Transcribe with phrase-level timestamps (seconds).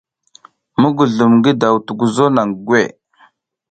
[0.79, 2.81] Mugulum ngi daw tukuzo naŋ gwe.